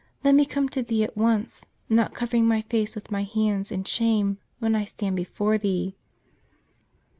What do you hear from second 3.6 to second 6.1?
in shame when I stand before Thee."